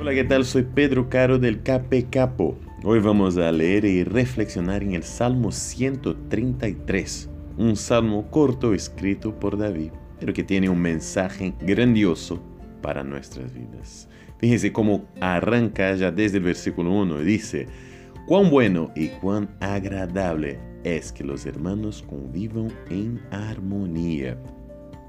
[0.00, 0.44] Hola, ¿qué tal?
[0.44, 2.56] Soy Pedro Caro del Cape Capo.
[2.84, 9.58] Hoy vamos a leer y reflexionar en el Salmo 133, un salmo corto escrito por
[9.58, 9.90] David,
[10.20, 12.40] pero que tiene un mensaje grandioso
[12.80, 14.08] para nuestras vidas.
[14.38, 17.66] Fíjense cómo arranca ya desde el versículo 1 y dice,
[18.28, 24.38] cuán bueno y cuán agradable es que los hermanos convivan en armonía.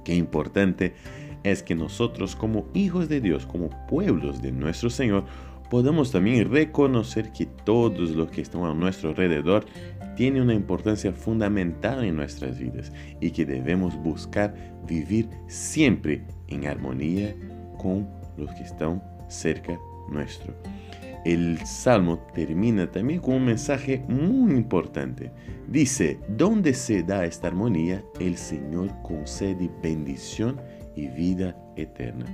[0.04, 0.96] Qué importante
[1.44, 5.25] es que nosotros como hijos de Dios, como pueblos de nuestro Señor,
[5.70, 9.66] podamos también reconocer que todos los que están a nuestro alrededor
[10.16, 14.54] tienen una importancia fundamental en nuestras vidas y que debemos buscar
[14.88, 17.33] vivir siempre en armonía
[17.78, 20.54] con los que están cerca nuestro.
[21.25, 25.32] El salmo termina también con un mensaje muy importante.
[25.68, 30.60] Dice, donde se da esta armonía, el Señor concede bendición
[30.96, 32.25] y vida eterna.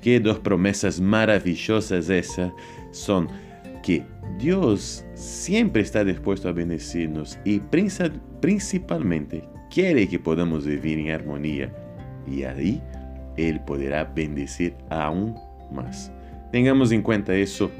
[0.00, 2.52] Qué dos promesas maravillosas esas
[2.90, 3.28] son
[3.82, 4.04] que
[4.38, 7.60] Dios siempre está dispuesto a bendecirnos y
[8.40, 11.72] principalmente quiere que podamos vivir en armonía
[12.26, 12.82] y ahí
[13.36, 15.34] Él podrá bendecir aún
[15.72, 16.12] más.
[16.52, 17.70] Tengamos en cuenta eso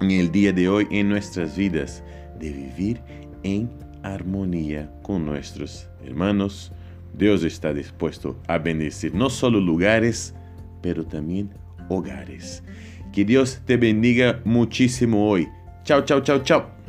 [0.00, 2.02] en el día de hoy en nuestras vidas,
[2.38, 3.00] de vivir
[3.42, 3.70] en
[4.02, 6.72] armonía con nuestros hermanos,
[7.14, 10.34] Dios está dispuesto a bendecir no solo lugares,
[10.82, 11.50] pero también
[11.88, 12.62] hogares.
[13.12, 15.48] Que Dios te bendiga muchísimo hoy.
[15.84, 16.79] Chao, chao, chao, chao.